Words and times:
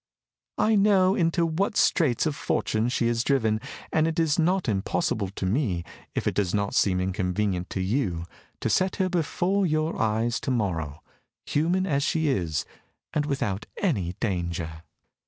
I 0.57 0.73
know 0.73 1.13
into 1.13 1.45
what 1.45 1.77
straits 1.77 2.25
of 2.25 2.35
fortune 2.35 2.89
she 2.89 3.07
is 3.07 3.23
driven, 3.23 3.61
and 3.93 4.07
it 4.07 4.17
is 4.17 4.39
not 4.39 4.67
impossible 4.67 5.29
to 5.35 5.45
me, 5.45 5.83
if 6.15 6.25
it 6.25 6.33
does 6.33 6.55
not 6.55 6.73
seem 6.73 6.99
inconvenient 6.99 7.69
to 7.69 7.81
you, 7.81 8.25
to 8.61 8.69
set 8.71 8.95
her 8.95 9.09
before 9.09 9.63
your 9.67 10.01
eyes 10.01 10.39
to 10.39 10.49
morrow, 10.49 11.03
human 11.45 11.85
as 11.85 12.01
she 12.01 12.29
is, 12.29 12.65
and 13.13 13.27
without 13.27 13.67
any 13.77 14.13
danger." 14.19 14.81